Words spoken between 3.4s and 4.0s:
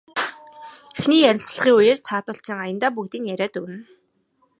өгнө.